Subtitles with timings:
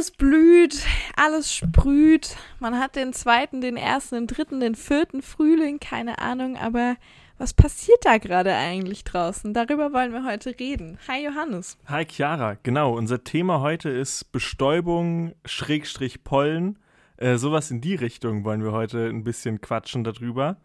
[0.00, 2.34] alles blüht, alles sprüht.
[2.58, 6.96] Man hat den zweiten, den ersten, den dritten, den vierten Frühling, keine Ahnung, aber
[7.36, 9.52] was passiert da gerade eigentlich draußen?
[9.52, 10.96] Darüber wollen wir heute reden.
[11.06, 11.76] Hi Johannes.
[11.84, 12.96] Hi Chiara, genau.
[12.96, 16.78] Unser Thema heute ist Bestäubung, Schrägstrich Pollen.
[17.18, 20.56] Äh, sowas in die Richtung wollen wir heute ein bisschen quatschen darüber.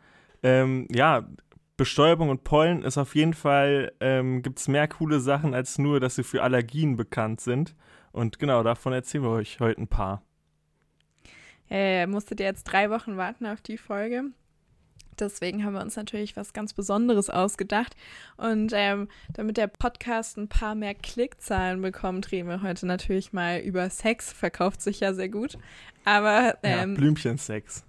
[0.44, 1.28] Ähm, ja,
[1.76, 6.00] Bestäubung und Pollen ist auf jeden Fall, ähm, gibt es mehr coole Sachen als nur,
[6.00, 7.76] dass sie für Allergien bekannt sind.
[8.16, 10.22] Und genau, davon erzählen wir euch heute ein paar.
[11.70, 14.32] Äh, musstet ihr jetzt drei Wochen warten auf die Folge?
[15.20, 17.94] Deswegen haben wir uns natürlich was ganz Besonderes ausgedacht.
[18.38, 23.60] Und ähm, damit der Podcast ein paar mehr Klickzahlen bekommt, reden wir heute natürlich mal
[23.60, 24.32] über Sex.
[24.32, 25.58] Verkauft sich ja sehr gut.
[26.06, 26.58] Aber.
[26.64, 27.84] Ähm, ja, Blümchensex.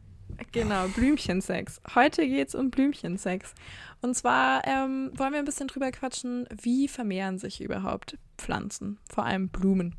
[0.53, 1.81] Genau, Blümchensex.
[1.95, 3.55] Heute geht es um Blümchensex.
[4.03, 9.25] Und zwar ähm, wollen wir ein bisschen drüber quatschen, wie vermehren sich überhaupt Pflanzen, vor
[9.25, 9.97] allem Blumen.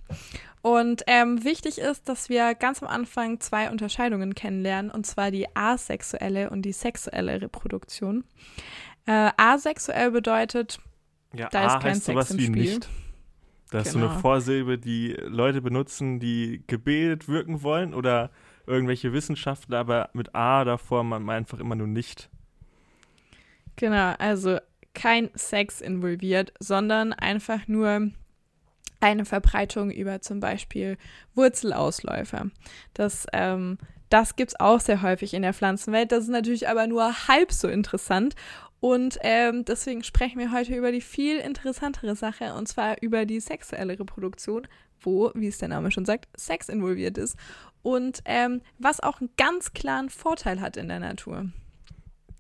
[0.62, 5.48] Und ähm, wichtig ist, dass wir ganz am Anfang zwei Unterscheidungen kennenlernen, und zwar die
[5.56, 8.24] asexuelle und die sexuelle Reproduktion.
[9.06, 10.80] Äh, asexuell bedeutet,
[11.34, 12.76] ja, da A ist kein heißt Sex im Spiel.
[12.76, 12.90] Nicht.
[13.70, 13.82] Das genau.
[13.82, 14.20] ist so eine genau.
[14.20, 18.30] Vorsilbe, die Leute benutzen, die gebildet wirken wollen oder
[18.68, 22.30] irgendwelche Wissenschaftler, aber mit A davor man einfach immer nur nicht.
[23.76, 24.60] Genau, also
[24.94, 28.12] kein Sex involviert, sondern einfach nur
[29.00, 30.98] eine Verbreitung über zum Beispiel
[31.36, 32.50] Wurzelausläufer.
[32.94, 33.78] Das, ähm,
[34.10, 36.12] das gibt es auch sehr häufig in der Pflanzenwelt.
[36.12, 38.36] Das ist natürlich aber nur halb so interessant.
[38.80, 43.40] Und ähm, deswegen sprechen wir heute über die viel interessantere Sache, und zwar über die
[43.40, 44.68] sexuelle Reproduktion,
[45.00, 47.38] wo, wie es der Name schon sagt, Sex involviert ist.
[47.88, 51.46] Und ähm, was auch einen ganz klaren Vorteil hat in der Natur.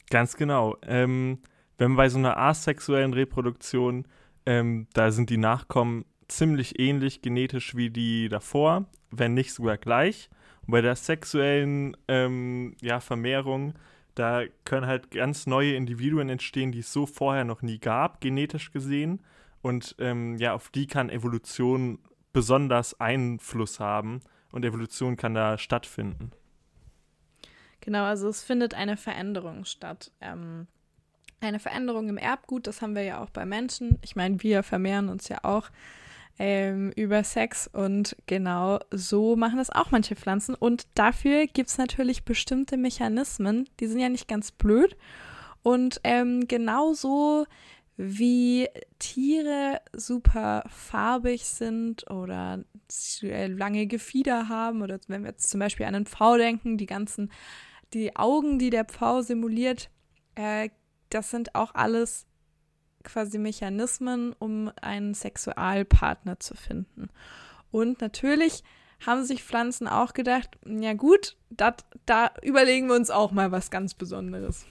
[0.09, 0.75] Ganz genau.
[0.81, 1.39] Ähm,
[1.77, 4.05] wenn bei so einer asexuellen Reproduktion,
[4.45, 10.29] ähm, da sind die Nachkommen ziemlich ähnlich genetisch wie die davor, wenn nicht sogar gleich.
[10.63, 13.73] Und bei der sexuellen ähm, ja, Vermehrung,
[14.15, 18.73] da können halt ganz neue Individuen entstehen, die es so vorher noch nie gab, genetisch
[18.73, 19.21] gesehen.
[19.61, 21.99] Und ähm, ja, auf die kann Evolution
[22.33, 24.19] besonders Einfluss haben
[24.57, 26.31] und Evolution kann da stattfinden.
[27.79, 30.11] Genau, also es findet eine Veränderung statt.
[30.19, 30.67] Ähm,
[31.39, 33.97] eine Veränderung im Erbgut, das haben wir ja auch bei Menschen.
[34.01, 35.69] Ich meine, wir vermehren uns ja auch
[36.39, 40.55] ähm, über Sex und genau so machen das auch manche Pflanzen.
[40.55, 44.97] Und dafür gibt es natürlich bestimmte Mechanismen, die sind ja nicht ganz blöd.
[45.63, 47.45] Und ähm, genauso
[47.97, 48.69] wie
[48.99, 52.63] Tiere super farbig sind oder
[53.31, 57.31] lange Gefieder haben oder wenn wir jetzt zum Beispiel an einen Pfau denken, die ganzen,
[57.93, 59.89] die Augen, die der Pfau simuliert,
[60.35, 60.69] äh,
[61.09, 62.27] das sind auch alles
[63.03, 67.09] quasi Mechanismen, um einen Sexualpartner zu finden.
[67.71, 68.63] Und natürlich
[69.05, 73.71] haben sich Pflanzen auch gedacht, ja gut, dat, da überlegen wir uns auch mal was
[73.71, 74.65] ganz Besonderes.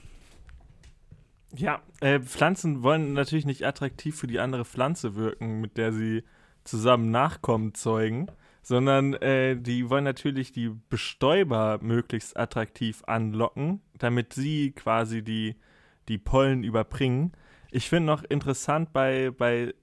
[1.55, 6.23] Ja, äh, Pflanzen wollen natürlich nicht attraktiv für die andere Pflanze wirken, mit der sie
[6.63, 8.27] zusammen Nachkommen zeugen,
[8.61, 15.55] sondern äh, die wollen natürlich die Bestäuber möglichst attraktiv anlocken, damit sie quasi die,
[16.09, 17.31] die Pollen überbringen.
[17.71, 19.73] Ich finde noch interessant bei, bei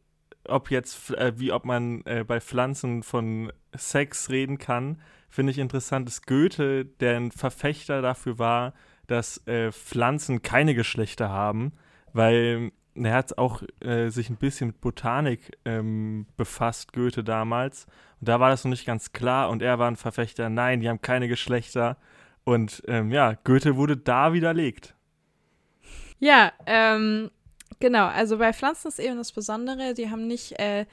[0.46, 5.00] ob jetzt, äh, wie ob man äh, bei Pflanzen von Sex reden kann,
[5.30, 8.74] finde ich interessant, dass Goethe, der ein Verfechter dafür war,
[9.06, 11.72] dass äh, Pflanzen keine Geschlechter haben,
[12.12, 17.86] weil er hat auch äh, sich ein bisschen mit Botanik ähm, befasst, Goethe damals.
[18.20, 20.88] Und da war das noch nicht ganz klar und er war ein Verfechter, nein, die
[20.88, 21.96] haben keine Geschlechter.
[22.44, 24.94] Und ähm, ja, Goethe wurde da widerlegt.
[26.18, 27.30] Ja, ähm,
[27.80, 28.06] genau.
[28.06, 30.86] Also bei Pflanzen ist eben das Besondere, die haben nicht äh,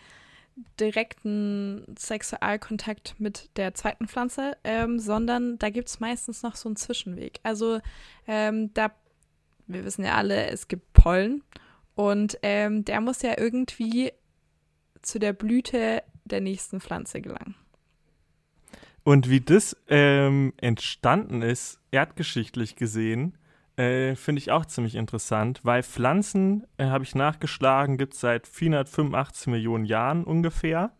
[0.79, 6.75] direkten Sexualkontakt mit der zweiten Pflanze, ähm, sondern da gibt es meistens noch so einen
[6.75, 7.39] Zwischenweg.
[7.43, 7.79] Also
[8.27, 8.91] ähm, da,
[9.67, 11.43] wir wissen ja alle, es gibt Pollen
[11.95, 14.11] und ähm, der muss ja irgendwie
[15.01, 17.55] zu der Blüte der nächsten Pflanze gelangen.
[19.03, 23.35] Und wie das ähm, entstanden ist, erdgeschichtlich gesehen,
[23.81, 28.45] äh, Finde ich auch ziemlich interessant, weil Pflanzen, äh, habe ich nachgeschlagen, gibt es seit
[28.45, 30.91] 485 Millionen Jahren ungefähr.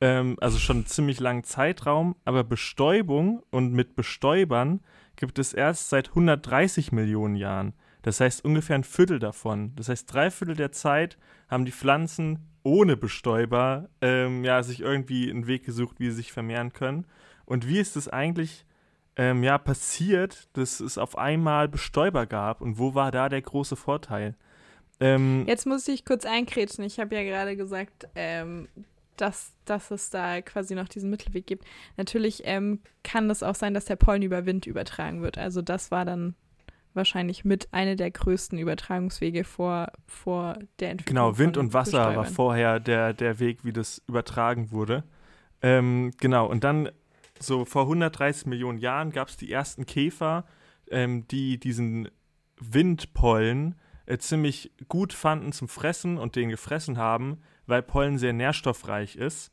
[0.00, 2.16] Ähm, also schon einen ziemlich langen Zeitraum.
[2.24, 4.80] Aber Bestäubung und mit Bestäubern
[5.14, 7.74] gibt es erst seit 130 Millionen Jahren.
[8.02, 9.74] Das heißt ungefähr ein Viertel davon.
[9.76, 11.16] Das heißt, drei Viertel der Zeit
[11.48, 16.32] haben die Pflanzen ohne Bestäuber ähm, ja, sich irgendwie einen Weg gesucht, wie sie sich
[16.32, 17.06] vermehren können.
[17.44, 18.65] Und wie ist es eigentlich
[19.16, 23.76] ähm, ja, passiert, dass es auf einmal Bestäuber gab und wo war da der große
[23.76, 24.34] Vorteil?
[25.00, 26.84] Ähm, Jetzt muss ich kurz einkrätschen.
[26.84, 28.68] Ich habe ja gerade gesagt, ähm,
[29.16, 31.64] dass, dass es da quasi noch diesen Mittelweg gibt.
[31.96, 35.38] Natürlich ähm, kann es auch sein, dass der Pollen über Wind übertragen wird.
[35.38, 36.34] Also das war dann
[36.92, 41.14] wahrscheinlich mit einer der größten Übertragungswege vor, vor der Entwicklung.
[41.14, 45.04] Genau, Wind und Wasser war vorher der, der Weg, wie das übertragen wurde.
[45.62, 46.90] Ähm, genau, und dann
[47.38, 50.44] so vor 130 Millionen Jahren gab es die ersten Käfer,
[50.90, 52.08] ähm, die diesen
[52.58, 53.74] Windpollen
[54.06, 59.52] äh, ziemlich gut fanden zum Fressen und den gefressen haben, weil Pollen sehr nährstoffreich ist.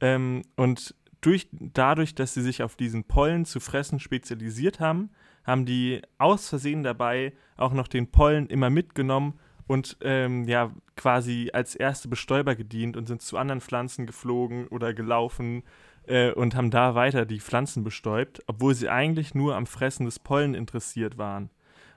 [0.00, 5.10] Ähm, und durch, dadurch, dass sie sich auf diesen Pollen zu fressen spezialisiert haben,
[5.44, 11.50] haben die aus Versehen dabei auch noch den Pollen immer mitgenommen und ähm, ja quasi
[11.52, 15.62] als erste Bestäuber gedient und sind zu anderen Pflanzen geflogen oder gelaufen
[16.06, 20.18] äh, und haben da weiter die Pflanzen bestäubt, obwohl sie eigentlich nur am Fressen des
[20.18, 21.50] Pollen interessiert waren.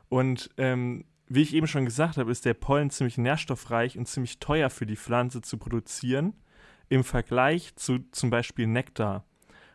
[0.10, 4.40] Und ähm, wie ich eben schon gesagt habe, ist der Pollen ziemlich nährstoffreich und ziemlich
[4.40, 6.34] teuer für die Pflanze zu produzieren
[6.90, 9.26] im Vergleich zu zum Beispiel Nektar.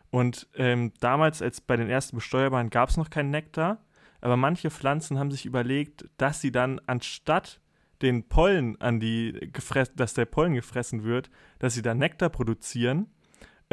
[0.09, 3.83] Und ähm, damals, als bei den ersten Bestäubern, gab es noch keinen Nektar,
[4.21, 7.59] aber manche Pflanzen haben sich überlegt, dass sie dann anstatt
[8.01, 9.51] den Pollen an die
[9.95, 13.07] dass der Pollen gefressen wird, dass sie da Nektar produzieren.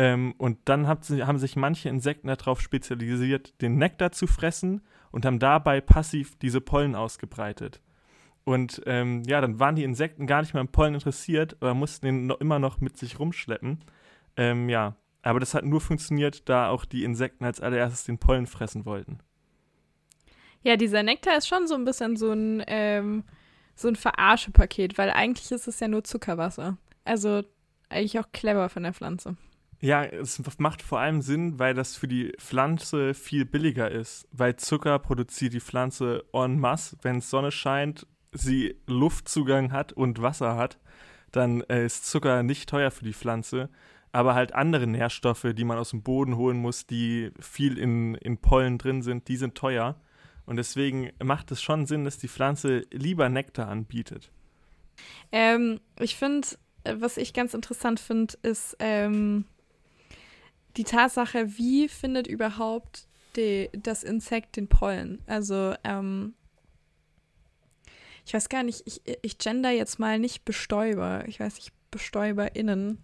[0.00, 4.80] Ähm, und dann hab, haben sich manche Insekten darauf spezialisiert, den Nektar zu fressen
[5.10, 7.82] und haben dabei passiv diese Pollen ausgebreitet.
[8.44, 12.06] Und ähm, ja, dann waren die Insekten gar nicht mehr am Pollen interessiert, aber mussten
[12.06, 13.84] den noch, immer noch mit sich rumschleppen.
[14.38, 18.46] Ähm, ja, aber das hat nur funktioniert, da auch die Insekten als allererstes den Pollen
[18.46, 19.18] fressen wollten.
[20.62, 23.24] Ja, dieser Nektar ist schon so ein bisschen so ein, ähm,
[23.74, 26.78] so ein Verarsche-Paket, weil eigentlich ist es ja nur Zuckerwasser.
[27.04, 27.42] Also
[27.90, 29.36] eigentlich auch clever von der Pflanze.
[29.80, 34.28] Ja, es macht vor allem Sinn, weil das für die Pflanze viel billiger ist.
[34.30, 36.96] Weil Zucker produziert die Pflanze en masse.
[37.00, 40.78] Wenn Sonne scheint, sie Luftzugang hat und Wasser hat,
[41.32, 43.70] dann äh, ist Zucker nicht teuer für die Pflanze.
[44.12, 48.38] Aber halt andere Nährstoffe, die man aus dem Boden holen muss, die viel in, in
[48.38, 49.96] Pollen drin sind, die sind teuer.
[50.44, 54.30] Und deswegen macht es schon Sinn, dass die Pflanze lieber Nektar anbietet.
[55.32, 56.48] Ähm, ich finde,
[56.84, 59.44] äh, was ich ganz interessant finde, ist, ähm,
[60.76, 63.06] die Tatsache, wie findet überhaupt
[63.36, 65.22] die, das Insekt den Pollen?
[65.26, 66.34] Also, ähm,
[68.26, 71.24] ich weiß gar nicht, ich, ich gender jetzt mal nicht Bestäuber.
[71.26, 72.98] Ich weiß nicht, BestäuberInnen.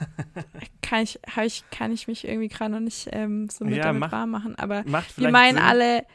[0.82, 4.00] kann, ich, ich, kann ich mich irgendwie gerade noch nicht ähm, so mit ja, damit
[4.00, 5.64] macht, warm machen, aber wir meinen Sinn.
[5.64, 6.06] alle,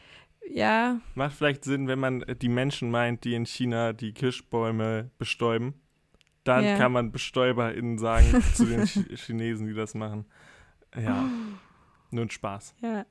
[0.49, 0.99] ja.
[1.15, 5.75] Macht vielleicht Sinn, wenn man die Menschen meint, die in China die Kirschbäume bestäuben.
[6.43, 6.77] Dann ja.
[6.77, 8.85] kann man BestäuberInnen sagen zu den
[9.15, 10.25] Chinesen, die das machen.
[11.01, 11.29] Ja.
[12.11, 12.75] Nur ein Spaß.
[12.81, 13.05] Ja.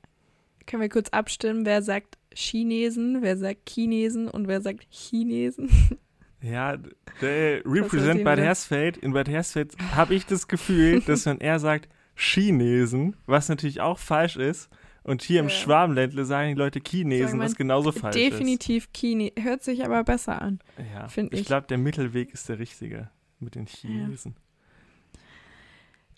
[0.65, 5.69] Können wir kurz abstimmen, wer sagt Chinesen, wer sagt Chinesen und wer sagt Chinesen?
[6.41, 6.77] Ja,
[7.21, 11.89] der Represent Bad Hersfeld, in Bad Hersfeld habe ich das Gefühl, dass wenn er sagt
[12.15, 14.69] Chinesen, was natürlich auch falsch ist,
[15.05, 15.43] und hier ja.
[15.43, 18.39] im Schwabenländle sagen die Leute Chinesen, was genauso falsch definitiv ist.
[18.39, 19.31] Definitiv Chine.
[19.39, 20.59] Hört sich aber besser an.
[20.93, 21.31] Ja, ich.
[21.31, 23.09] Ich glaube, der Mittelweg ist der richtige
[23.39, 24.35] mit den Chinesen.
[24.35, 24.44] Ja.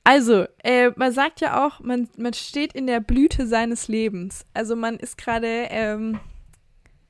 [0.07, 4.45] Also, äh, man sagt ja auch, man, man steht in der Blüte seines Lebens.
[4.54, 6.21] Also man ist gerade, ähm,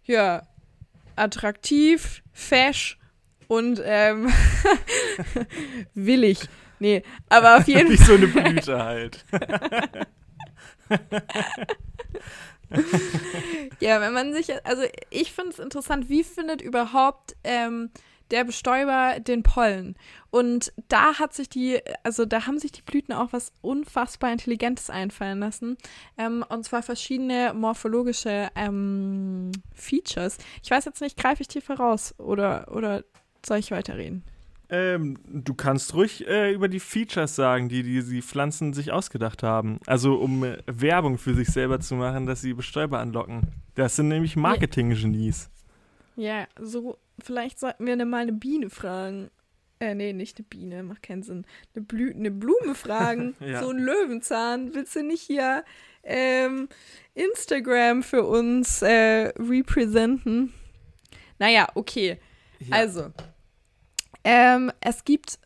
[0.06, 0.48] ja,
[1.16, 2.98] attraktiv, fesch
[3.48, 4.34] und ähm,
[5.94, 6.40] willig.
[6.80, 7.98] Nee, aber auf jeden Fall.
[8.00, 9.24] Wie so eine Blüte halt.
[13.80, 14.82] ja, wenn man sich, also
[15.12, 17.92] ich finde es interessant, wie findet überhaupt ähm,
[18.32, 19.96] der Bestäuber den Pollen.
[20.30, 24.90] Und da hat sich die, also da haben sich die Blüten auch was unfassbar Intelligentes
[24.90, 25.78] einfallen lassen.
[26.18, 30.38] Ähm, und zwar verschiedene morphologische ähm, Features.
[30.64, 33.04] Ich weiß jetzt nicht, greife ich dir voraus oder, oder
[33.46, 34.24] soll ich weiterreden?
[34.70, 39.42] Ähm, du kannst ruhig äh, über die Features sagen, die, die die Pflanzen sich ausgedacht
[39.42, 39.80] haben.
[39.86, 43.44] Also um äh, Werbung für sich selber zu machen, dass sie Bestäuber anlocken.
[43.76, 45.50] Das sind nämlich Marketing-Genies.
[46.18, 49.30] Ja, so vielleicht sollten wir mal eine Biene fragen.
[49.80, 51.46] Äh, nee, nicht eine Biene, macht keinen Sinn.
[51.76, 53.36] Eine, Blü eine Blume fragen.
[53.40, 53.62] ja.
[53.62, 54.74] So ein Löwenzahn.
[54.74, 55.64] Willst du nicht hier
[56.04, 56.68] ähm,
[57.14, 60.54] Instagram für uns äh, representen?
[61.38, 62.20] Naja, okay.
[62.60, 62.76] Ja.
[62.76, 63.12] Also,
[64.24, 65.38] ähm, es gibt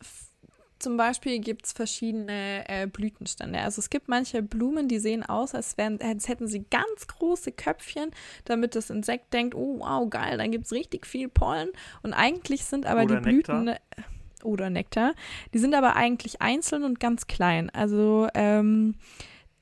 [0.82, 3.60] zum Beispiel gibt es verschiedene äh, Blütenstände.
[3.60, 7.52] Also es gibt manche Blumen, die sehen aus, als, wären, als hätten sie ganz große
[7.52, 8.12] Köpfchen,
[8.46, 11.70] damit das Insekt denkt, oh wow, geil, dann gibt es richtig viel Pollen.
[12.04, 14.06] Und eigentlich sind aber oder die Blüten Nektar.
[14.44, 15.14] oder Nektar,
[15.54, 17.70] die sind aber eigentlich einzeln und ganz klein.
[17.70, 18.96] Also ähm,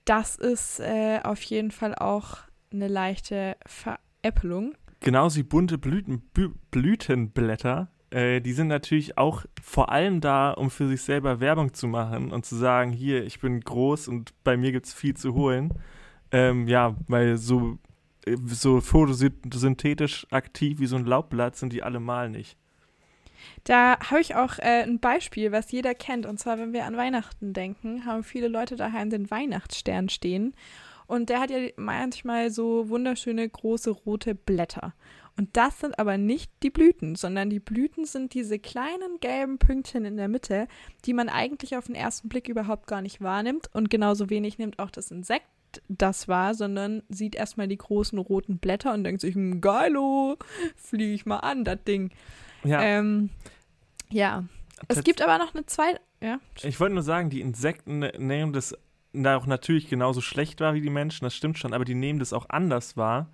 [0.06, 2.38] das ist äh, auf jeden Fall auch
[2.72, 4.76] eine leichte Veräppelung.
[5.02, 6.30] Genauso wie bunte Blüten,
[6.72, 11.88] Blütenblätter äh, die sind natürlich auch vor allem da, um für sich selber Werbung zu
[11.88, 15.34] machen und zu sagen, hier, ich bin groß und bei mir gibt es viel zu
[15.34, 15.74] holen.
[16.32, 17.78] Ähm, ja, weil so,
[18.26, 22.58] äh, so photosynthetisch aktiv wie so ein Laubblatt sind die allemal nicht.
[23.64, 26.26] Da habe ich auch äh, ein Beispiel, was jeder kennt.
[26.26, 30.56] Und zwar, wenn wir an Weihnachten denken, haben viele Leute daheim den Weihnachtsstern stehen.
[31.08, 34.94] Und der hat ja manchmal so wunderschöne große rote Blätter.
[35.40, 40.04] Und das sind aber nicht die Blüten, sondern die Blüten sind diese kleinen gelben Pünktchen
[40.04, 40.68] in der Mitte,
[41.06, 43.70] die man eigentlich auf den ersten Blick überhaupt gar nicht wahrnimmt.
[43.74, 45.46] Und genauso wenig nimmt auch das Insekt
[45.88, 50.36] das wahr, sondern sieht erstmal die großen roten Blätter und denkt sich, hm, geilo,
[50.76, 52.12] fliege ich mal an, das Ding.
[52.66, 52.82] Ja.
[52.82, 53.30] Ähm,
[54.10, 54.44] ja.
[54.90, 56.02] Es gibt aber noch eine zweite.
[56.22, 56.42] Ja.
[56.64, 58.78] Ich wollte nur sagen, die Insekten nehmen das
[59.16, 62.34] auch natürlich genauso schlecht wahr wie die Menschen, das stimmt schon, aber die nehmen das
[62.34, 63.30] auch anders wahr.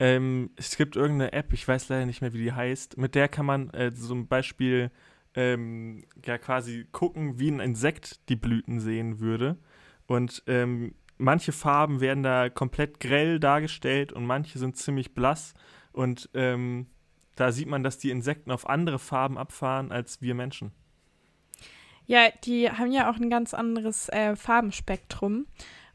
[0.00, 3.28] Ähm, es gibt irgendeine App, ich weiß leider nicht mehr, wie die heißt, mit der
[3.28, 4.90] kann man äh, ein Beispiel
[5.34, 9.58] ähm, ja quasi gucken, wie ein Insekt die Blüten sehen würde.
[10.06, 15.52] Und ähm, manche Farben werden da komplett grell dargestellt und manche sind ziemlich blass.
[15.92, 16.86] Und ähm,
[17.36, 20.72] da sieht man, dass die Insekten auf andere Farben abfahren als wir Menschen.
[22.06, 25.46] Ja, die haben ja auch ein ganz anderes äh, Farbenspektrum.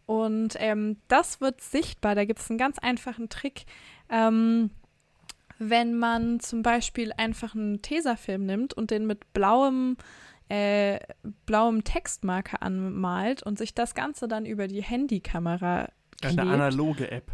[0.06, 2.16] Und ähm, das wird sichtbar.
[2.16, 3.66] Da gibt es einen ganz einfachen Trick.
[4.10, 4.70] Ähm,
[5.58, 9.98] wenn man zum Beispiel einfach einen Tesafilm nimmt und den mit blauem,
[10.50, 11.00] äh,
[11.46, 15.90] blauem Textmarker anmalt und sich das Ganze dann über die Handykamera
[16.22, 16.40] klebt.
[16.40, 17.32] Eine analoge App.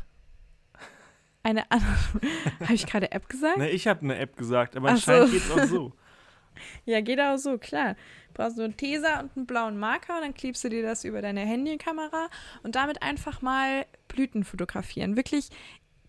[1.43, 2.21] Eine analoge.
[2.59, 3.57] habe ich gerade App gesagt?
[3.57, 5.33] Ne, ich habe eine App gesagt, aber anscheinend so.
[5.33, 5.93] geht es auch so.
[6.85, 7.95] Ja, geht auch so, klar.
[8.27, 11.03] Du brauchst nur einen Teser und einen blauen Marker und dann klebst du dir das
[11.05, 12.29] über deine Handykamera
[12.61, 15.15] und damit einfach mal Blüten fotografieren.
[15.15, 15.49] Wirklich,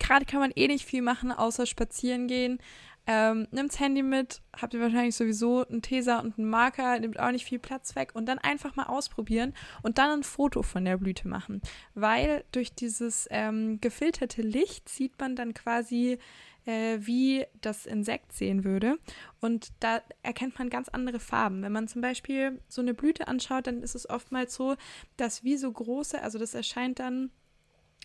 [0.02, 2.58] gerade kann man eh nicht viel machen, außer spazieren gehen.
[3.04, 7.32] Ähm, nimmt's Handy mit, habt ihr wahrscheinlich sowieso einen Teser und einen Marker, nimmt auch
[7.32, 10.98] nicht viel Platz weg und dann einfach mal ausprobieren und dann ein Foto von der
[10.98, 11.62] Blüte machen.
[11.94, 16.18] Weil durch dieses ähm, gefilterte Licht sieht man dann quasi
[16.64, 18.98] äh, wie das Insekt sehen würde.
[19.40, 21.62] Und da erkennt man ganz andere Farben.
[21.62, 24.76] Wenn man zum Beispiel so eine Blüte anschaut, dann ist es oftmals so,
[25.16, 27.30] dass wie so große, also das erscheint dann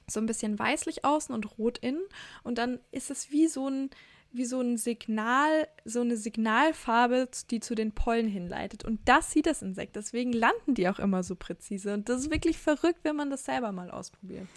[0.09, 2.03] so ein bisschen weißlich außen und rot innen.
[2.43, 3.89] Und dann ist es wie so ein
[4.33, 8.83] wie so ein Signal, so eine Signalfarbe, die zu den Pollen hinleitet.
[8.83, 9.95] Und das sieht das Insekt.
[9.95, 11.93] Deswegen landen die auch immer so präzise.
[11.93, 14.47] Und das ist wirklich verrückt, wenn man das selber mal ausprobiert.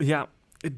[0.00, 0.28] Ja,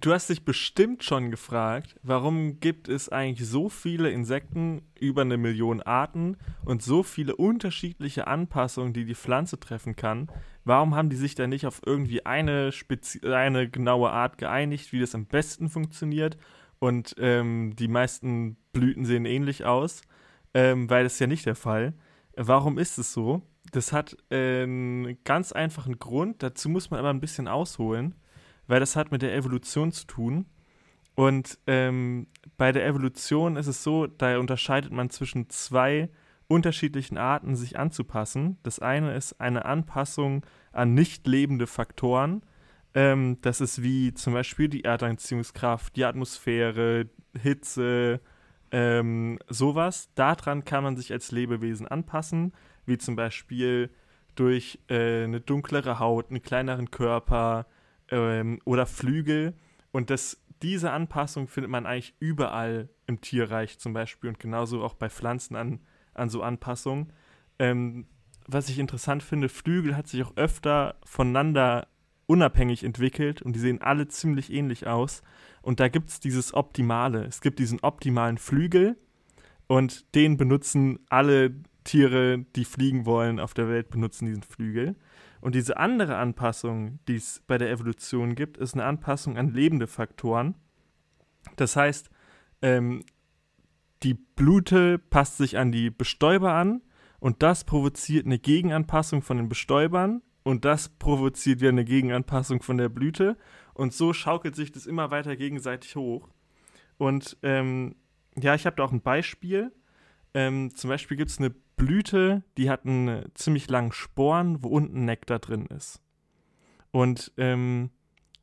[0.01, 5.37] Du hast dich bestimmt schon gefragt, warum gibt es eigentlich so viele Insekten, über eine
[5.37, 10.29] Million Arten und so viele unterschiedliche Anpassungen, die die Pflanze treffen kann.
[10.67, 15.01] Warum haben die sich da nicht auf irgendwie eine, Spezi eine genaue Art geeinigt, wie
[15.01, 16.37] das am besten funktioniert?
[16.79, 20.03] Und ähm, die meisten Blüten sehen ähnlich aus,
[20.53, 21.95] ähm, weil das ist ja nicht der Fall.
[22.37, 23.41] Warum ist es so?
[23.73, 28.15] Das hat einen ganz einfachen Grund, dazu muss man aber ein bisschen ausholen
[28.67, 30.47] weil das hat mit der Evolution zu tun.
[31.15, 36.11] Und ähm, bei der Evolution ist es so, da unterscheidet man zwischen zwei
[36.49, 38.59] unterschiedlichen Arten, sich anzupassen.
[38.63, 42.43] Das eine ist eine Anpassung an nicht lebende Faktoren.
[42.95, 47.09] Ähm, das ist wie zum Beispiel die Erdanziehungskraft, die Atmosphäre,
[47.41, 48.21] Hitze,
[48.71, 50.11] ähm, sowas.
[50.15, 52.53] Daran kann man sich als Lebewesen anpassen,
[52.85, 53.91] wie zum Beispiel
[54.35, 57.67] durch äh, eine dunklere Haut, einen kleineren Körper,
[58.11, 59.55] ähm, oder Flügel.
[59.93, 64.95] Und das, diese Anpassung findet man eigentlich überall im Tierreich zum Beispiel und genauso auch
[64.95, 65.81] bei Pflanzen an,
[66.17, 67.13] an so Anpassungen.
[67.59, 68.07] Ähm,
[68.47, 71.89] was ich interessant finde, Flügel hat sich auch öfter voneinander
[72.27, 75.23] unabhängig entwickelt und die sehen alle ziemlich ähnlich aus.
[75.63, 77.25] Und da gibt es dieses Optimale.
[77.25, 78.97] Es gibt diesen optimalen Flügel
[79.67, 81.55] und den benutzen alle
[81.85, 84.97] Tiere, die fliegen wollen auf der Welt, benutzen diesen Flügel.
[85.41, 89.87] Und diese andere Anpassung, die es bei der Evolution gibt, ist eine Anpassung an lebende
[89.87, 90.55] Faktoren.
[91.55, 92.11] Das heißt,
[92.63, 93.05] ähm,
[94.07, 96.81] die Blüte passt sich an die Bestäuber an
[97.19, 102.79] und das provoziert eine Gegenanpassung von den Bestäubern und das provoziert wieder eine Gegenanpassung von
[102.79, 103.37] der Blüte
[103.75, 106.29] und so schaukelt sich das immer weiter gegenseitig hoch.
[106.99, 107.97] Und ähm,
[108.41, 109.73] ja, ich habe da auch ein Beispiel.
[110.35, 115.05] Ähm, zum Beispiel gibt es eine Blüte, die hat einen ziemlich langen Sporn, wo unten
[115.05, 116.01] Nektar drin ist.
[116.93, 117.91] Und ähm,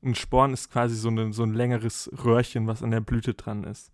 [0.04, 3.64] ein Sporn ist quasi so, eine, so ein längeres Röhrchen, was an der Blüte dran
[3.64, 3.94] ist.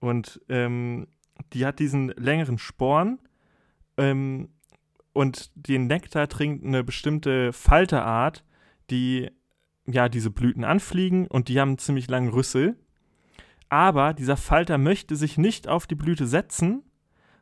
[0.00, 1.06] Und ähm,
[1.52, 3.18] die hat diesen längeren Sporn
[3.96, 4.48] ähm,
[5.12, 8.44] und den Nektar trinkt eine bestimmte Falterart,
[8.90, 9.30] die
[9.86, 12.76] ja diese Blüten anfliegen und die haben einen ziemlich langen Rüssel.
[13.68, 16.82] Aber dieser Falter möchte sich nicht auf die Blüte setzen,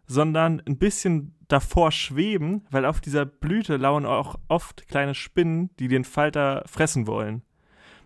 [0.07, 5.89] sondern ein bisschen davor schweben, weil auf dieser Blüte lauern auch oft kleine Spinnen, die
[5.89, 7.43] den Falter fressen wollen.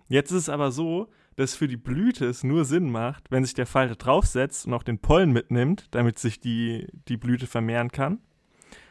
[0.09, 3.55] Jetzt ist es aber so, dass für die Blüte es nur Sinn macht, wenn sich
[3.55, 8.19] der Falter draufsetzt und auch den Pollen mitnimmt, damit sich die, die Blüte vermehren kann.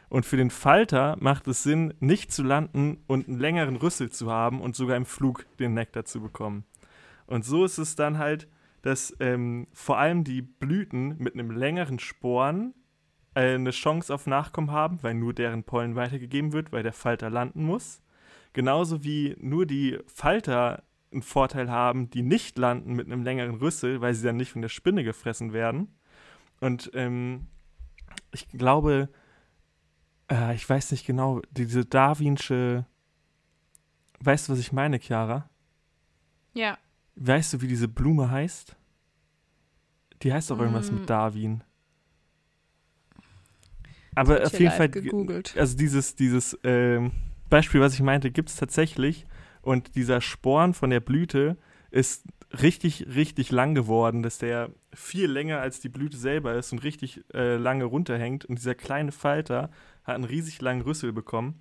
[0.08, 4.30] Und für den Falter macht es Sinn, nicht zu landen und einen längeren Rüssel zu
[4.30, 6.64] haben und sogar im Flug den Nektar zu bekommen.
[7.26, 8.48] Und so ist es dann halt,
[8.80, 12.72] dass ähm, vor allem die Blüten mit einem längeren Sporen
[13.34, 17.28] äh, eine Chance auf Nachkommen haben, weil nur deren Pollen weitergegeben wird, weil der Falter
[17.28, 18.00] landen muss.
[18.54, 24.00] Genauso wie nur die Falter einen Vorteil haben, die nicht landen mit einem längeren Rüssel,
[24.00, 25.88] weil sie dann nicht von der Spinne gefressen werden.
[26.60, 27.46] Und ähm,
[28.32, 29.08] ich glaube,
[30.30, 32.86] äh, ich weiß nicht genau, diese darwinsche.
[34.20, 35.48] Weißt du, was ich meine, Chiara?
[36.54, 36.76] Ja.
[37.16, 38.76] Weißt du, wie diese Blume heißt?
[40.22, 40.94] Die heißt auch irgendwas mm.
[40.94, 41.64] mit Darwin.
[44.14, 45.56] Aber auf jeden Fall, gegoogelt.
[45.56, 47.12] also dieses, dieses ähm,
[47.48, 49.26] Beispiel, was ich meinte, gibt es tatsächlich.
[49.62, 51.56] Und dieser Sporn von der Blüte
[51.90, 52.26] ist
[52.62, 57.22] richtig, richtig lang geworden, dass der viel länger als die Blüte selber ist und richtig
[57.34, 58.44] äh, lange runterhängt.
[58.44, 59.70] Und dieser kleine Falter
[60.04, 61.60] hat einen riesig langen Rüssel bekommen.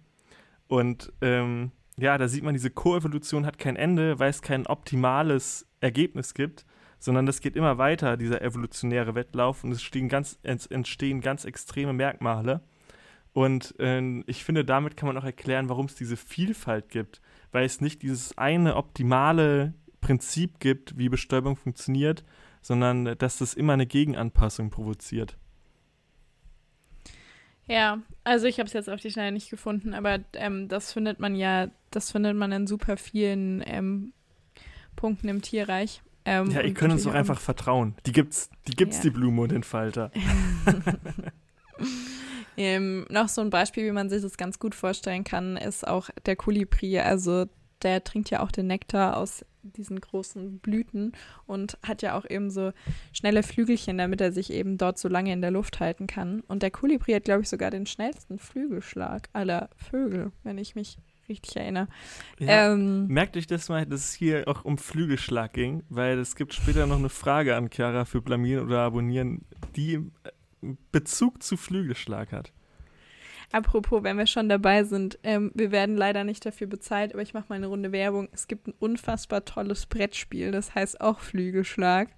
[0.67, 5.67] Und ähm, ja, da sieht man, diese Koevolution hat kein Ende, weil es kein optimales
[5.81, 6.65] Ergebnis gibt,
[6.99, 9.63] sondern das geht immer weiter, dieser evolutionäre Wettlauf.
[9.63, 12.61] Und es entstehen ganz, entstehen ganz extreme Merkmale.
[13.33, 17.21] Und äh, ich finde, damit kann man auch erklären, warum es diese Vielfalt gibt,
[17.57, 22.23] weil es nicht dieses eine optimale Prinzip gibt, wie Bestäubung funktioniert,
[22.61, 25.39] sondern dass das immer eine Gegenanpassung provoziert.
[27.65, 31.19] Ja, also ich habe es jetzt auf die Schnelle nicht gefunden, aber ähm, das findet
[31.19, 34.13] man ja, das findet man in super vielen ähm,
[34.95, 36.03] Punkten im Tierreich.
[36.25, 37.95] Ähm, ja, ihr könnt uns doch einfach vertrauen.
[38.05, 39.03] Die gibt's, die gibt's, ja.
[39.05, 40.11] die Blume und den Falter.
[42.57, 46.09] Ähm, noch so ein Beispiel, wie man sich das ganz gut vorstellen kann, ist auch
[46.25, 46.99] der Kolibri.
[46.99, 47.45] Also
[47.83, 51.11] der trinkt ja auch den Nektar aus diesen großen Blüten
[51.45, 52.71] und hat ja auch eben so
[53.11, 56.41] schnelle Flügelchen, damit er sich eben dort so lange in der Luft halten kann.
[56.47, 60.97] Und der Kolibri hat, glaube ich, sogar den schnellsten Flügelschlag aller Vögel, wenn ich mich
[61.29, 61.89] richtig erinnere.
[62.39, 66.35] Ja, ähm, merkt euch das mal, dass es hier auch um Flügelschlag ging, weil es
[66.35, 69.41] gibt später noch eine Frage an Chiara für Blamieren oder Abonnieren,
[69.75, 70.09] die
[70.91, 72.51] Bezug zu Flügelschlag hat.
[73.51, 77.33] Apropos, wenn wir schon dabei sind, ähm, wir werden leider nicht dafür bezahlt, aber ich
[77.33, 78.27] mache mal eine Runde Werbung.
[78.33, 82.09] Es gibt ein unfassbar tolles Brettspiel, das heißt auch Flügelschlag.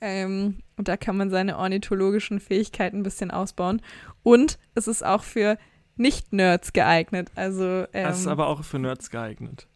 [0.00, 3.82] Ähm, und da kann man seine ornithologischen Fähigkeiten ein bisschen ausbauen.
[4.24, 5.58] Und es ist auch für
[5.96, 7.30] Nicht-Nerds geeignet.
[7.36, 9.68] Also, ähm, das ist aber auch für Nerds geeignet.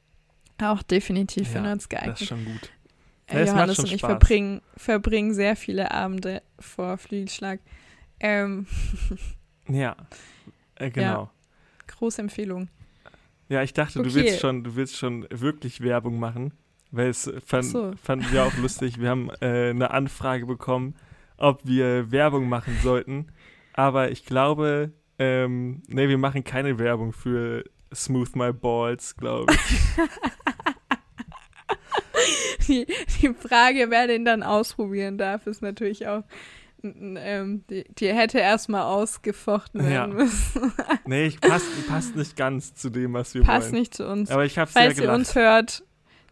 [0.60, 2.14] Auch definitiv für ja, Nerds geeignet.
[2.14, 2.72] Das ist schon gut.
[3.28, 7.60] Äh, Johannes und ich verbringen, verbringen sehr viele Abende vor Flügelschlag.
[8.20, 8.66] Ähm.
[9.68, 9.96] ja,
[10.76, 11.24] äh, genau.
[11.24, 11.30] Ja,
[11.86, 12.68] große Empfehlung.
[13.48, 14.08] Ja, ich dachte, okay.
[14.08, 16.52] du willst schon, du willst schon wirklich Werbung machen,
[16.90, 17.92] weil es fand, so.
[18.02, 19.00] fanden wir auch lustig.
[19.00, 20.94] Wir haben äh, eine Anfrage bekommen,
[21.38, 23.28] ob wir Werbung machen sollten.
[23.72, 29.58] Aber ich glaube, ähm, nee, wir machen keine Werbung für Smooth My Balls, glaube ich.
[32.68, 32.86] die,
[33.20, 36.24] die Frage, wer den dann ausprobieren darf, ist natürlich auch.
[36.82, 40.24] Ähm, die, die, hätte erstmal ausgefochten werden ja.
[40.24, 40.72] müssen.
[41.06, 43.60] nee, ich passt, passt nicht ganz zu dem, was wir passt wollen.
[43.60, 44.30] Passt nicht zu uns.
[44.30, 45.82] Aber ich hab's Falls ihr uns hört,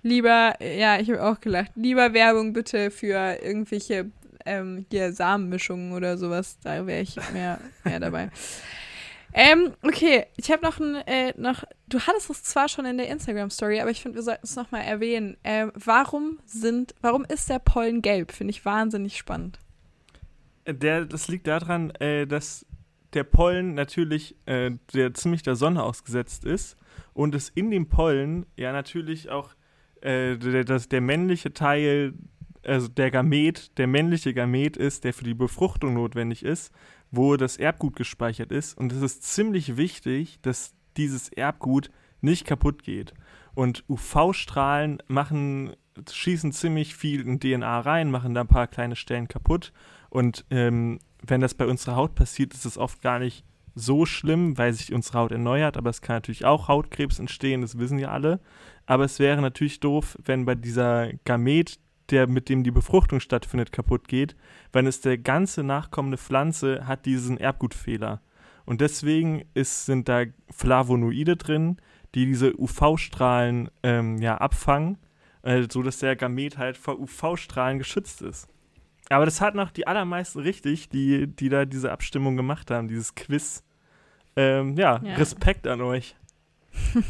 [0.02, 4.11] lieber, ja, ich habe auch gelacht, lieber Werbung bitte für irgendwelche
[4.44, 6.59] ähm, hier Samenmischungen oder sowas.
[6.62, 8.30] Da wäre ich mehr, mehr dabei.
[9.38, 13.09] Ähm, okay, ich habe noch ein, äh, noch, du hattest es zwar schon in der
[13.09, 15.37] Instagram-Story, aber ich finde, wir sollten es nochmal erwähnen.
[15.44, 18.32] Ähm, warum sind, warum ist der Pollen gelb?
[18.32, 19.59] Finde ich wahnsinnig spannend.
[20.66, 22.66] Der, das liegt daran, äh, dass
[23.12, 26.76] der Pollen natürlich äh, der, ziemlich der Sonne ausgesetzt ist
[27.14, 29.55] und es in dem Pollen ja natürlich auch
[30.00, 32.14] äh, der, das, der männliche Teil,
[32.64, 36.72] also der Gamet, der männliche Gamet ist, der für die Befruchtung notwendig ist
[37.11, 38.76] wo das Erbgut gespeichert ist.
[38.76, 43.14] Und es ist ziemlich wichtig, dass dieses Erbgut nicht kaputt geht.
[43.55, 45.74] Und UV-Strahlen machen,
[46.11, 49.72] schießen ziemlich viel in DNA rein, machen da ein paar kleine Stellen kaputt.
[50.10, 54.56] Und ähm, wenn das bei unserer Haut passiert, ist es oft gar nicht so schlimm,
[54.56, 58.08] weil sich unsere Haut erneuert, aber es kann natürlich auch Hautkrebs entstehen, das wissen ja
[58.08, 58.40] alle.
[58.86, 61.78] Aber es wäre natürlich doof, wenn bei dieser Gamet
[62.10, 64.36] der mit dem die Befruchtung stattfindet, kaputt geht,
[64.72, 68.20] wenn es der ganze nachkommende Pflanze hat diesen Erbgutfehler.
[68.64, 71.76] Und deswegen ist, sind da Flavonoide drin,
[72.14, 74.98] die diese UV-Strahlen ähm, ja, abfangen,
[75.42, 78.48] äh, sodass der Gamet halt vor UV-Strahlen geschützt ist.
[79.08, 83.14] Aber das hatten auch die allermeisten richtig, die, die da diese Abstimmung gemacht haben, dieses
[83.14, 83.62] Quiz.
[84.34, 86.16] Ähm, ja, ja, Respekt an euch.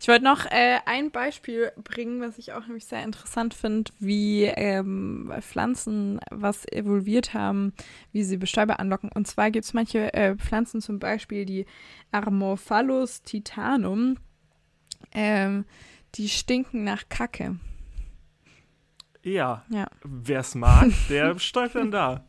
[0.00, 4.44] ich wollte noch äh, ein Beispiel bringen, was ich auch nämlich sehr interessant finde, wie
[4.44, 7.72] ähm, Pflanzen was evolviert haben,
[8.12, 9.10] wie sie Bestäuber anlocken.
[9.12, 11.66] Und zwar gibt es manche äh, Pflanzen, zum Beispiel die
[12.10, 14.16] Armophallus titanum,
[15.12, 15.64] ähm,
[16.14, 17.56] die stinken nach Kacke.
[19.24, 19.64] Ja.
[19.70, 19.86] ja.
[20.02, 22.24] Wer es mag, der stäubt dann da.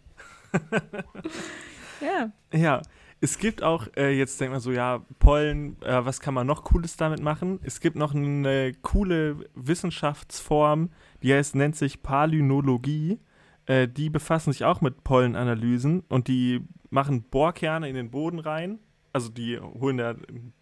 [2.02, 2.32] ja.
[2.54, 2.82] Ja.
[3.20, 6.66] Es gibt auch, äh, jetzt denkt man so, ja, Pollen, äh, was kann man noch
[6.66, 7.60] Cooles damit machen?
[7.64, 10.90] Es gibt noch eine coole Wissenschaftsform,
[11.22, 13.22] die heißt, nennt sich Palynologie.
[13.66, 18.80] Äh, die befassen sich auch mit Pollenanalysen und die machen Bohrkerne in den Boden rein.
[19.14, 20.16] Also die holen da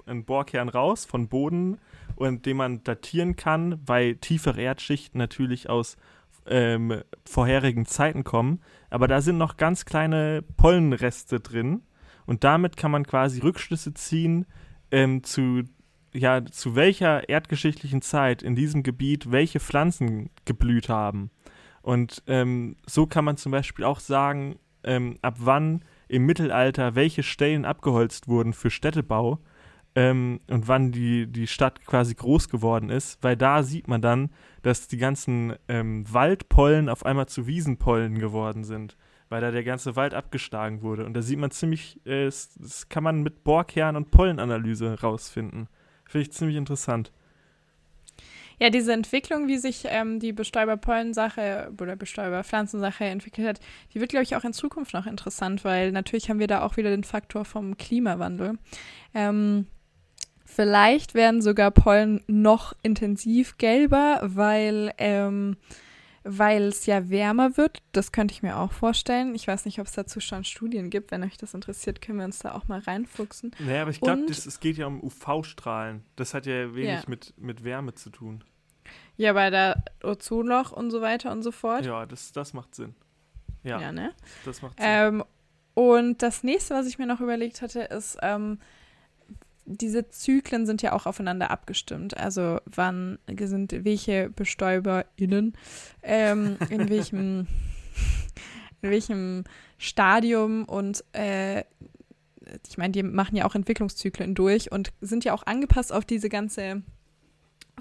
[0.06, 1.80] einen Bohrkern raus von Boden,
[2.22, 5.98] und den man datieren kann, weil tiefere Erdschichten natürlich aus
[6.48, 8.62] ähm, vorherigen Zeiten kommen.
[8.90, 11.84] Aber da sind noch ganz kleine Pollenreste drin.
[12.26, 14.46] Und damit kann man quasi Rückschlüsse ziehen
[14.92, 15.64] ähm, zu,
[16.14, 21.32] ja, zu welcher erdgeschichtlichen Zeit in diesem Gebiet welche Pflanzen geblüht haben.
[21.82, 27.24] Und ähm, so kann man zum Beispiel auch sagen, ähm, ab wann im Mittelalter welche
[27.24, 29.40] Stellen abgeholzt wurden für Städtebau
[29.96, 34.30] ähm, und wann die, die Stadt quasi groß geworden ist, weil da sieht man dann,
[34.62, 38.96] dass die ganzen ähm, Waldpollen auf einmal zu Wiesenpollen geworden sind,
[39.30, 41.06] weil da der ganze Wald abgeschlagen wurde.
[41.06, 45.68] Und da sieht man ziemlich, äh, das, das kann man mit Bohrkern und Pollenanalyse rausfinden.
[46.06, 47.12] Finde ich ziemlich interessant.
[48.62, 53.60] Ja, diese Entwicklung, wie sich ähm, die Bestäuber-Pollensache oder Bestäuber-Pflanzensache entwickelt hat,
[53.92, 56.78] die wird, glaube ich, auch in Zukunft noch interessant, weil natürlich haben wir da auch
[56.78, 58.60] wieder den Faktor vom Klimawandel.
[59.16, 59.66] Ähm,
[60.54, 65.56] Vielleicht werden sogar Pollen noch intensiv gelber, weil ähm,
[66.24, 67.82] weil es ja wärmer wird.
[67.94, 69.34] Das könnte ich mir auch vorstellen.
[69.34, 71.12] Ich weiß nicht, ob es dazu schon Studien gibt.
[71.12, 73.56] Wenn euch das interessiert, können wir uns da auch mal reinfuchsen.
[73.60, 76.04] Naja, aber ich glaube, es geht ja um UV-Strahlen.
[76.16, 77.04] Das hat ja wenig ja.
[77.08, 78.44] Mit, mit Wärme zu tun.
[79.18, 81.86] Ja, bei der Ozonloch und so weiter und so fort.
[81.86, 82.94] Ja, das, das macht Sinn.
[83.64, 84.14] Ja, ja ne?
[84.46, 84.88] Das macht Sinn.
[84.88, 85.24] Ähm,
[85.74, 88.60] und das nächste, was ich mir noch überlegt hatte, ist, ähm,
[89.66, 92.18] diese Zyklen sind ja auch aufeinander abgestimmt.
[92.18, 95.54] Also wann sind welche BestäuberInnen
[96.04, 97.48] ähm, in welchem
[98.82, 99.44] in welchem
[99.78, 101.64] Stadium und äh,
[102.68, 106.30] ich meine, die machen ja auch Entwicklungszyklen durch und sind ja auch angepasst auf diese
[106.30, 106.82] ganze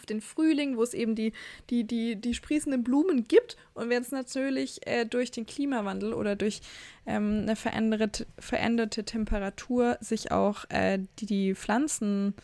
[0.01, 1.33] auf den Frühling, wo es eben die,
[1.69, 3.57] die, die, die sprießenden Blumen gibt.
[3.75, 6.63] Und wenn es natürlich äh, durch den Klimawandel oder durch
[7.07, 12.35] ähm, eine veränderte, veränderte Temperatur sich auch äh, die, die Pflanzen,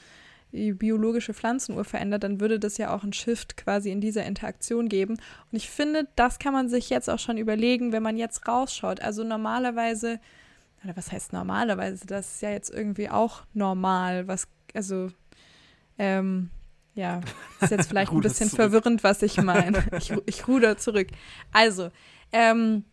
[0.53, 4.89] die biologische Pflanzenuhr verändert, dann würde das ja auch einen Shift quasi in dieser Interaktion
[4.89, 5.15] geben.
[5.15, 9.01] Und ich finde, das kann man sich jetzt auch schon überlegen, wenn man jetzt rausschaut.
[9.01, 10.21] Also normalerweise,
[10.85, 12.07] oder was heißt normalerweise?
[12.07, 15.09] Das ist ja jetzt irgendwie auch normal, was, also,
[15.99, 16.51] ähm,
[16.97, 17.21] ja,
[17.61, 18.73] ist jetzt vielleicht ein bisschen zurück.
[18.73, 19.85] verwirrend, was ich meine.
[19.99, 21.09] Ich, ich ruder zurück.
[21.53, 21.91] Also,
[22.33, 22.85] ähm,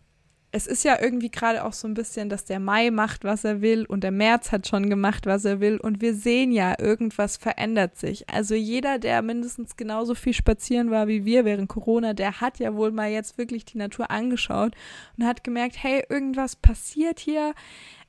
[0.56, 3.62] es ist ja irgendwie gerade auch so ein bisschen, dass der Mai macht, was er
[3.62, 7.38] will und der März hat schon gemacht, was er will und wir sehen ja, irgendwas
[7.38, 8.30] verändert sich.
[8.30, 12.76] Also jeder, der mindestens genauso viel spazieren war wie wir während Corona, der hat ja
[12.76, 14.76] wohl mal jetzt wirklich die Natur angeschaut
[15.18, 17.56] und hat gemerkt, hey, irgendwas passiert hier,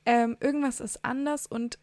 [0.05, 1.79] ähm, irgendwas ist anders und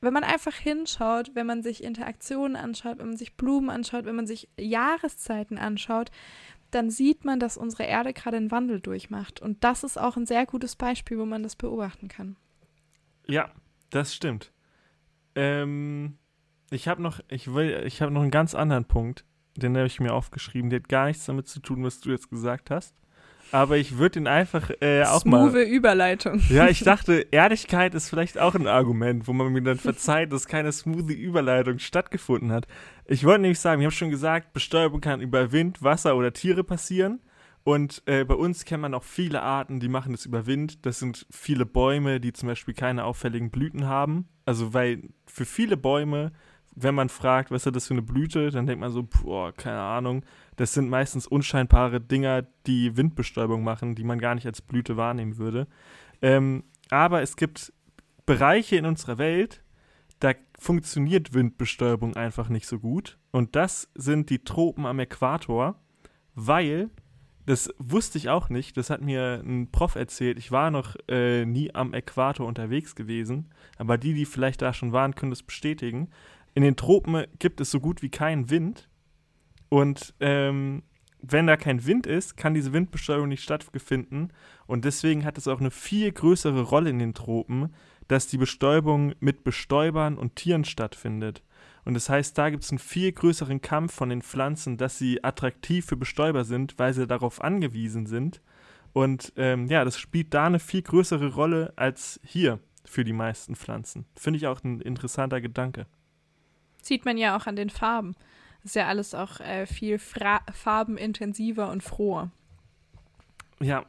[0.00, 4.16] wenn man einfach hinschaut, wenn man sich Interaktionen anschaut, wenn man sich Blumen anschaut, wenn
[4.16, 6.10] man sich Jahreszeiten anschaut,
[6.70, 9.40] dann sieht man, dass unsere Erde gerade einen Wandel durchmacht.
[9.40, 12.36] Und das ist auch ein sehr gutes Beispiel, wo man das beobachten kann.
[13.26, 13.50] Ja,
[13.90, 14.52] das stimmt.
[15.34, 16.18] Ähm,
[16.70, 19.24] ich habe noch, ich ich habe noch einen ganz anderen Punkt,
[19.56, 20.70] den habe ich mir aufgeschrieben.
[20.70, 22.94] Der hat gar nichts damit zu tun, was du jetzt gesagt hast
[23.52, 25.62] aber ich würde ihn einfach äh, auch Smooth mal.
[25.62, 26.40] Überleitung.
[26.48, 30.46] Ja, ich dachte, Ehrlichkeit ist vielleicht auch ein Argument, wo man mir dann verzeiht, dass
[30.46, 32.66] keine smooth Überleitung stattgefunden hat.
[33.06, 36.64] Ich wollte nämlich sagen, ich habe schon gesagt, Bestäubung kann über Wind, Wasser oder Tiere
[36.64, 37.20] passieren.
[37.64, 40.86] Und äh, bei uns kennt man auch viele Arten, die machen das über Wind.
[40.86, 44.28] Das sind viele Bäume, die zum Beispiel keine auffälligen Blüten haben.
[44.46, 46.32] Also weil für viele Bäume
[46.80, 49.80] wenn man fragt, was ist das für eine Blüte, dann denkt man so, boah, keine
[49.80, 50.24] Ahnung.
[50.56, 55.38] Das sind meistens unscheinbare Dinger, die Windbestäubung machen, die man gar nicht als Blüte wahrnehmen
[55.38, 55.66] würde.
[56.22, 57.72] Ähm, aber es gibt
[58.26, 59.62] Bereiche in unserer Welt,
[60.20, 63.18] da funktioniert Windbestäubung einfach nicht so gut.
[63.30, 65.76] Und das sind die Tropen am Äquator,
[66.34, 66.90] weil,
[67.46, 71.44] das wusste ich auch nicht, das hat mir ein Prof erzählt, ich war noch äh,
[71.44, 76.10] nie am Äquator unterwegs gewesen, aber die, die vielleicht da schon waren, können das bestätigen
[76.58, 78.88] in den Tropen gibt es so gut wie keinen Wind.
[79.68, 80.82] Und ähm,
[81.22, 84.30] wenn da kein Wind ist, kann diese Windbestäubung nicht stattfinden.
[84.66, 87.72] Und deswegen hat es auch eine viel größere Rolle in den Tropen,
[88.08, 91.44] dass die Bestäubung mit Bestäubern und Tieren stattfindet.
[91.84, 95.22] Und das heißt, da gibt es einen viel größeren Kampf von den Pflanzen, dass sie
[95.22, 98.42] attraktiv für Bestäuber sind, weil sie darauf angewiesen sind.
[98.92, 103.54] Und ähm, ja, das spielt da eine viel größere Rolle als hier für die meisten
[103.54, 104.06] Pflanzen.
[104.16, 105.86] Finde ich auch ein interessanter Gedanke.
[106.88, 108.14] Sieht man ja auch an den Farben.
[108.62, 112.30] Das ist ja alles auch äh, viel Fra farbenintensiver und froher.
[113.60, 113.84] Ja.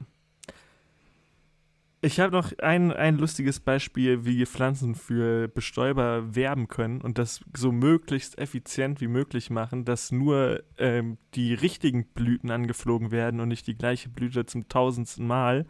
[2.02, 7.40] Ich habe noch ein, ein lustiges Beispiel, wie Pflanzen für Bestäuber werben können und das
[7.56, 13.48] so möglichst effizient wie möglich machen, dass nur ähm, die richtigen Blüten angeflogen werden und
[13.48, 15.66] nicht die gleiche Blüte zum tausendsten Mal,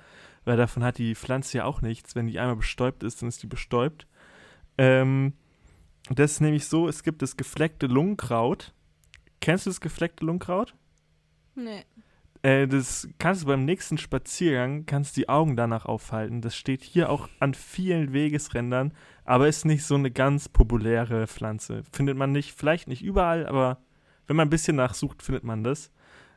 [0.45, 2.15] weil davon hat die Pflanze ja auch nichts.
[2.15, 4.07] Wenn die einmal bestäubt ist, dann ist die bestäubt.
[4.79, 5.33] Ähm,
[6.17, 8.73] das ist nämlich so, es gibt das gefleckte Lungenkraut.
[9.41, 10.75] Kennst du das gefleckte Lungenkraut?
[11.55, 11.83] Nee.
[12.41, 16.41] Äh, das kannst du beim nächsten Spaziergang, kannst die Augen danach aufhalten.
[16.41, 18.93] Das steht hier auch an vielen Wegesrändern,
[19.25, 21.83] aber ist nicht so eine ganz populäre Pflanze.
[21.91, 23.79] Findet man nicht, vielleicht nicht überall, aber
[24.27, 25.91] wenn man ein bisschen nachsucht, findet man das.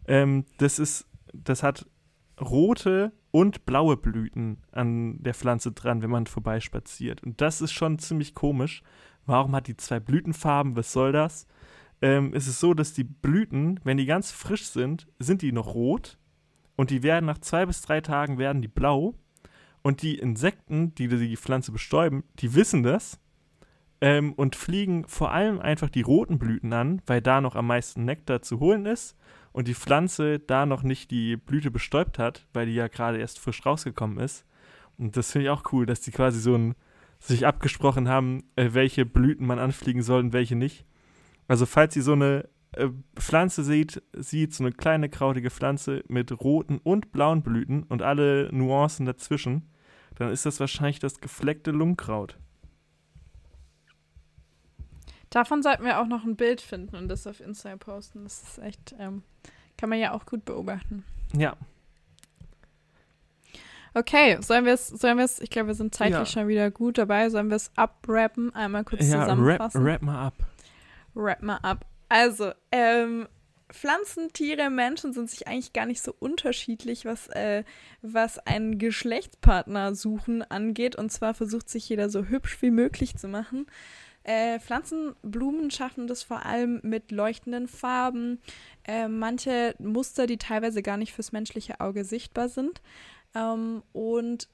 [0.07, 1.87] Ähm, das ist, das hat
[2.41, 7.23] rote und blaue Blüten an der Pflanze dran, wenn man vorbeispaziert.
[7.23, 8.83] Und das ist schon ziemlich komisch.
[9.27, 10.77] Warum hat die zwei Blütenfarben?
[10.77, 11.47] Was soll das?
[12.03, 15.75] ähm, ist es so, dass die Blüten, wenn die ganz frisch sind, sind die noch
[15.75, 16.19] rot
[16.77, 19.15] und die werden nach zwei bis drei Tagen werden die blau
[19.83, 23.21] und die Insekten, die die Pflanze bestäuben, die wissen das
[24.01, 28.05] ähm, und fliegen vor allem einfach die roten Blüten an, weil da noch am meisten
[28.05, 29.17] Nektar zu holen ist
[29.53, 33.39] und die Pflanze da noch nicht die Blüte bestäubt hat, weil die ja gerade erst
[33.39, 34.45] frisch rausgekommen ist.
[34.99, 36.75] Und das finde ich auch cool, dass die quasi so ein
[37.23, 40.85] sich abgesprochen haben, äh, welche Blüten man anfliegen soll und welche nicht.
[41.47, 46.33] Also falls ihr so eine äh, Pflanze seht, sieht so eine kleine krautige Pflanze mit
[46.41, 49.71] roten und blauen Blüten und alle Nuancen dazwischen,
[50.17, 52.39] dann ist das wahrscheinlich das gefleckte Lungenkraut.
[55.31, 58.25] Davon sollten wir auch noch ein Bild finden und das auf Instagram posten.
[58.25, 59.23] Das ist echt, ähm,
[59.79, 61.05] kann man ja auch gut beobachten.
[61.35, 61.57] Ja.
[63.95, 66.27] Okay, sollen wir es, sollen wir es, ich glaube, wir sind zeitlich ja.
[66.27, 69.81] schon wieder gut dabei, sollen wir es abrappen, einmal kurz ja, zusammenfassen?
[69.81, 70.35] Ja, rap, rap mal ab.
[71.15, 71.85] Wrap mal ab.
[72.09, 73.29] Also, ähm,
[73.73, 77.65] Pflanzen, Tiere, Menschen sind sich eigentlich gar nicht so unterschiedlich, was, äh,
[78.03, 80.97] was einen Geschlechtspartner suchen angeht.
[80.97, 83.67] Und zwar versucht sich jeder so hübsch wie möglich zu machen.
[84.25, 88.41] Äh, Pflanzen, Blumen schaffen das vor allem mit leuchtenden Farben.
[88.85, 92.81] Äh, manche Muster, die teilweise gar nicht fürs menschliche Auge sichtbar sind.
[93.35, 94.49] Ähm, und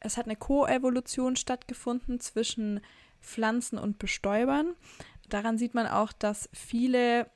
[0.00, 2.80] es hat eine Koevolution stattgefunden zwischen
[3.20, 4.74] Pflanzen und Bestäubern.
[5.28, 7.30] Daran sieht man auch, dass viele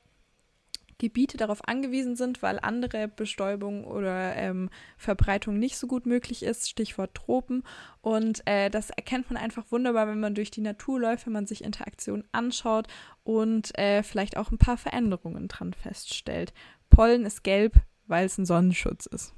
[0.99, 6.69] Gebiete darauf angewiesen sind, weil andere Bestäubung oder ähm, Verbreitung nicht so gut möglich ist,
[6.69, 7.63] Stichwort Tropen.
[8.01, 11.45] Und äh, das erkennt man einfach wunderbar, wenn man durch die Natur läuft, wenn man
[11.45, 12.87] sich Interaktionen anschaut
[13.23, 16.53] und äh, vielleicht auch ein paar Veränderungen dran feststellt.
[16.89, 17.75] Pollen ist gelb,
[18.07, 19.33] weil es ein Sonnenschutz ist.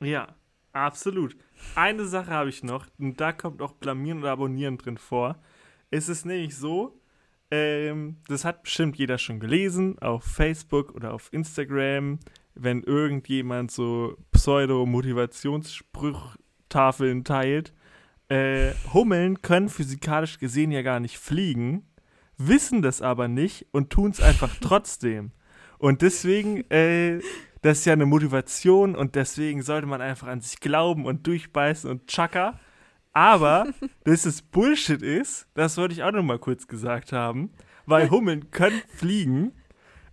[0.00, 0.34] Ja,
[0.72, 1.36] absolut.
[1.74, 5.40] Eine Sache habe ich noch, und da kommt auch Blamieren oder Abonnieren drin vor.
[5.90, 6.98] Es ist nämlich so,
[7.50, 12.18] ähm, das hat bestimmt jeder schon gelesen, auf Facebook oder auf Instagram,
[12.54, 17.74] wenn irgendjemand so Pseudo-Motivationssprüchtafeln teilt.
[18.28, 21.86] Äh, Hummeln können physikalisch gesehen ja gar nicht fliegen,
[22.38, 25.32] wissen das aber nicht und tun es einfach trotzdem.
[25.76, 27.20] Und deswegen, äh,
[27.62, 31.88] das ist ja eine Motivation und deswegen sollte man einfach an sich glauben und durchbeißen
[31.88, 32.58] und tschakka.
[33.12, 33.66] Aber,
[34.04, 37.50] dass es Bullshit ist, das wollte ich auch noch mal kurz gesagt haben,
[37.86, 39.52] weil Hummeln können fliegen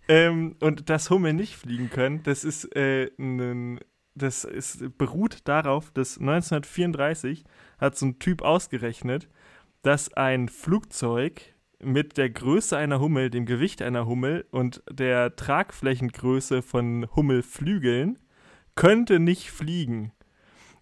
[0.07, 3.79] ähm, und dass Hummeln nicht fliegen können, das ist, äh, ein,
[4.15, 7.45] das ist, beruht darauf, dass 1934
[7.79, 9.27] hat so ein Typ ausgerechnet,
[9.81, 16.61] dass ein Flugzeug mit der Größe einer Hummel, dem Gewicht einer Hummel und der Tragflächengröße
[16.61, 18.19] von Hummelflügeln
[18.75, 20.11] könnte nicht fliegen.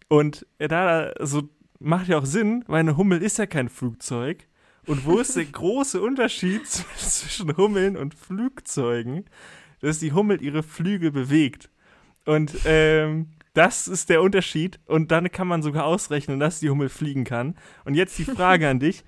[0.07, 4.47] Und da so macht ja auch Sinn, weil eine Hummel ist ja kein Flugzeug.
[4.85, 6.65] Und wo ist der große Unterschied
[6.97, 9.25] zwischen Hummeln und Flugzeugen?
[9.81, 11.69] Dass die Hummel ihre Flügel bewegt.
[12.25, 14.79] Und ähm, das ist der Unterschied.
[14.85, 17.55] Und dann kann man sogar ausrechnen, dass die Hummel fliegen kann.
[17.85, 19.03] Und jetzt die Frage an dich: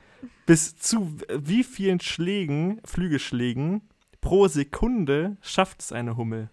[0.46, 3.82] Bis zu wie vielen Schlägen, Flügelschlägen
[4.22, 6.50] pro Sekunde schafft es eine Hummel?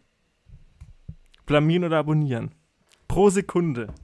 [1.46, 2.52] Blamieren oder abonnieren?
[3.09, 3.94] Pro Sekunde.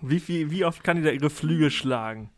[0.00, 2.30] Wie, viel, wie oft kann die da ihre Flügel schlagen?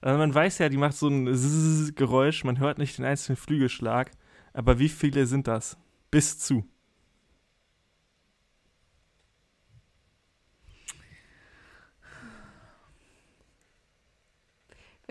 [0.00, 3.36] Also man weiß ja, die macht so ein Zzz Geräusch, man hört nicht den einzelnen
[3.36, 4.10] Flügelschlag.
[4.52, 5.78] Aber wie viele sind das?
[6.10, 6.64] Bis zu.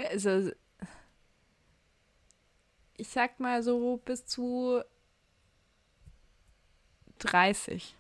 [0.10, 0.52] Also,
[2.98, 4.82] ich sag mal so bis zu
[7.20, 7.96] 30.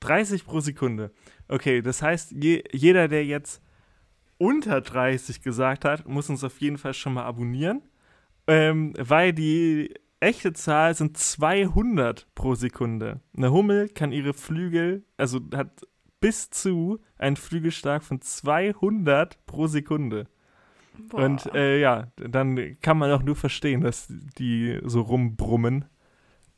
[0.00, 1.12] 30 pro Sekunde.
[1.48, 3.62] Okay, das heißt, je, jeder, der jetzt
[4.38, 7.82] unter 30 gesagt hat, muss uns auf jeden Fall schon mal abonnieren,
[8.46, 13.20] ähm, weil die echte Zahl sind 200 pro Sekunde.
[13.36, 15.86] Eine Hummel kann ihre Flügel, also hat
[16.20, 20.26] bis zu einen Flügelstark von 200 pro Sekunde.
[21.08, 21.24] Boah.
[21.24, 24.06] Und äh, ja, dann kann man auch nur verstehen, dass
[24.38, 25.84] die so rumbrummen,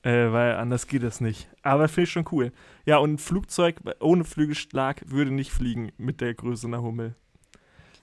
[0.03, 1.49] äh, weil anders geht das nicht.
[1.63, 2.53] Aber finde ich schon cool.
[2.85, 7.15] Ja, und ein Flugzeug ohne Flügelschlag würde nicht fliegen mit der Größe einer Hummel.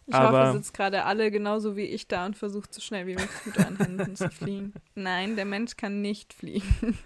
[0.05, 3.07] Ich Aber, hoffe, ihr sitzt gerade alle genauso wie ich da und versucht so schnell
[3.07, 4.73] wie möglich mit Händen zu fliegen.
[4.95, 6.97] Nein, der Mensch kann nicht fliegen.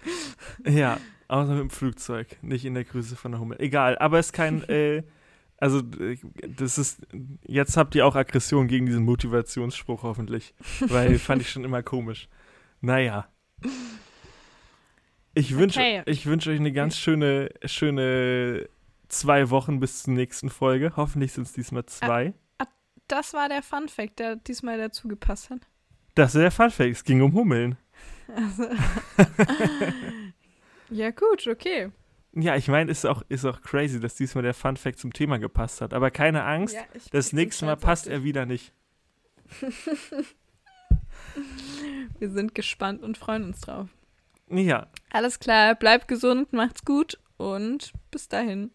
[0.66, 3.60] Ja, außer mit dem Flugzeug, nicht in der Größe von einer Hummel.
[3.60, 5.04] Egal, aber es ist kein, äh,
[5.58, 7.06] also das ist,
[7.42, 12.28] jetzt habt ihr auch Aggression gegen diesen Motivationsspruch hoffentlich, weil fand ich schon immer komisch.
[12.80, 13.28] Naja.
[15.34, 16.24] Ich wünsche okay.
[16.24, 18.68] wünsch euch eine ganz schöne, schöne
[19.08, 20.92] zwei Wochen bis zur nächsten Folge.
[20.96, 22.34] Hoffentlich sind es diesmal zwei.
[22.58, 22.68] Ah, ah,
[23.08, 25.60] das war der Fun Fact, der diesmal dazu gepasst hat.
[26.14, 26.90] Das ist der Fun Fact.
[26.90, 27.76] Es ging um Hummeln.
[28.34, 28.64] Also.
[30.90, 31.90] ja, gut, okay.
[32.34, 35.38] Ja, ich meine, ist auch, ist auch crazy, dass diesmal der Fun Fact zum Thema
[35.38, 35.94] gepasst hat.
[35.94, 38.72] Aber keine Angst, ja, das nächste Mal passt er wieder nicht.
[42.18, 43.88] Wir sind gespannt und freuen uns drauf.
[44.50, 44.86] Ja.
[45.10, 48.70] Alles klar, bleibt gesund, macht's gut und bis dahin.